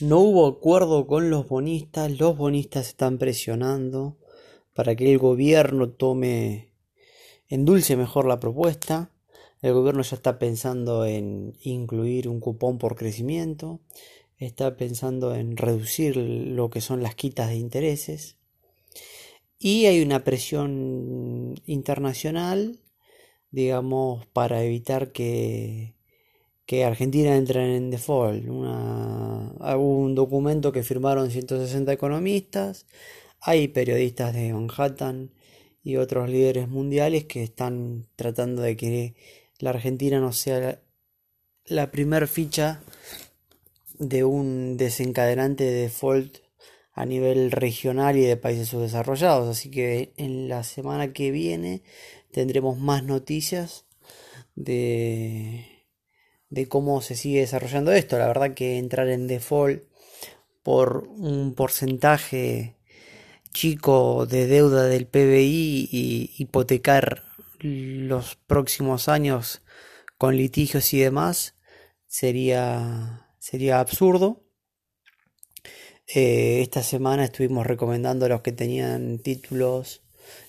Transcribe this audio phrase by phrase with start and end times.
[0.00, 4.16] no hubo acuerdo con los bonistas, los bonistas están presionando
[4.74, 6.72] para que el gobierno tome,
[7.48, 9.10] endulce mejor la propuesta.
[9.60, 13.80] El gobierno ya está pensando en incluir un cupón por crecimiento,
[14.38, 18.38] está pensando en reducir lo que son las quitas de intereses
[19.58, 22.78] y hay una presión internacional,
[23.50, 25.94] digamos, para evitar que,
[26.68, 28.46] que Argentina entre en default.
[28.46, 32.84] Una, hubo un documento que firmaron 160 economistas,
[33.40, 35.30] hay periodistas de Manhattan
[35.82, 39.14] y otros líderes mundiales que están tratando de que
[39.58, 40.82] la Argentina no sea
[41.64, 42.82] la, primer ficha
[43.98, 46.36] de un desencadenante de default
[46.92, 49.48] a nivel regional y de países subdesarrollados.
[49.48, 51.82] Así que en la semana que viene
[52.30, 53.86] tendremos más noticias
[54.54, 55.77] de,
[56.50, 58.18] de cómo se sigue desarrollando esto.
[58.18, 59.82] La verdad que entrar en default
[60.62, 62.76] por un porcentaje
[63.52, 67.24] chico de deuda del PBI y hipotecar
[67.60, 69.62] los próximos años
[70.16, 71.54] con litigios y demás
[72.06, 74.44] sería, sería absurdo.
[76.06, 80.02] Eh, esta semana estuvimos recomendando a los que tenían títulos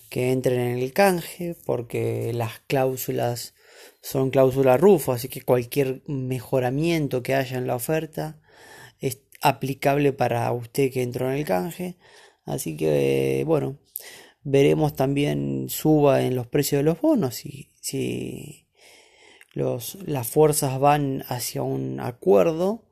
[0.08, 3.54] que entren en el canje porque las cláusulas
[4.00, 8.40] son cláusulas RUFO, así que cualquier mejoramiento que haya en la oferta
[8.98, 11.96] es aplicable para usted que entró en el canje.
[12.44, 13.76] Así que bueno,
[14.42, 18.66] veremos también suba en los precios de los bonos y si
[19.52, 22.84] los, las fuerzas van hacia un acuerdo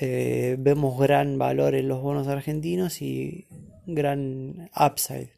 [0.00, 3.46] eh, vemos gran valor en los bonos argentinos y
[3.86, 5.30] gran upside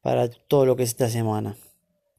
[0.00, 1.56] para todo lo que es esta semana